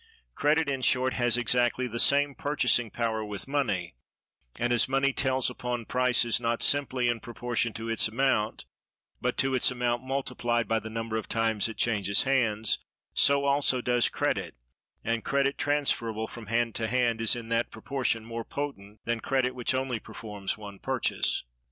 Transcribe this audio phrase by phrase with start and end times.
[0.33, 3.93] Credit, in short, has exactly the same purchasing power with money;
[4.57, 8.65] and as money tells upon prices not simply in proportion to its amount,
[9.21, 12.79] but to its amount multiplied by the number of times it changes hands,
[13.13, 14.55] so also does credit;
[15.03, 19.53] and credit transferable from hand to hand is in that proportion more potent than credit
[19.53, 21.43] which only performs one purchase.